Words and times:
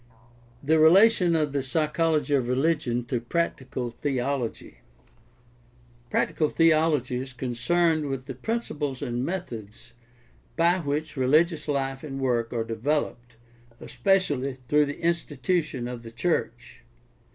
THE 0.63 0.79
RELATION 0.79 1.35
OF 1.35 1.53
THE 1.53 1.61
PSYCHOLOGY 1.61 2.33
OF 2.33 2.47
RELIGION 2.47 3.05
TO 3.05 3.19
PRACTICAL 3.21 3.91
THEOLOGY 4.01 4.79
Practical 6.09 6.49
theology 6.49 7.17
is 7.17 7.33
concerned 7.33 8.07
with 8.09 8.25
the 8.25 8.33
principles 8.33 9.03
and 9.03 9.23
methods 9.23 9.93
by 10.55 10.79
which 10.79 11.15
religious 11.15 11.67
life 11.67 12.03
and 12.03 12.19
work 12.19 12.51
are 12.51 12.63
developed, 12.63 13.35
especially 13.79 14.55
through 14.67 14.85
the 14.85 14.99
institution 15.01 15.87
of 15.87 16.01
the 16.01 16.09
church. 16.11 16.83